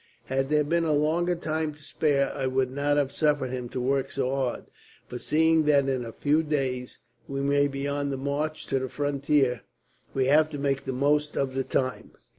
Had 0.25 0.49
there 0.49 0.63
been 0.63 0.83
a 0.83 0.93
longer 0.93 1.35
time 1.35 1.75
to 1.75 1.83
spare, 1.83 2.33
I 2.33 2.47
would 2.47 2.71
not 2.71 2.97
have 2.97 3.11
suffered 3.11 3.51
him 3.51 3.69
to 3.69 3.79
work 3.79 4.09
so 4.09 4.31
hard; 4.31 4.63
but 5.09 5.21
seeing 5.21 5.65
that 5.65 5.87
in 5.87 6.03
a 6.03 6.11
few 6.11 6.41
days 6.41 6.97
we 7.27 7.41
may 7.41 7.67
be 7.67 7.87
on 7.87 8.09
the 8.09 8.17
march 8.17 8.65
to 8.69 8.79
the 8.79 8.89
frontier, 8.89 9.61
we 10.15 10.25
have 10.25 10.49
to 10.49 10.57
make 10.57 10.85
the 10.85 10.91
most 10.91 11.37
of 11.37 11.53
the 11.53 11.63
time." 11.63 12.13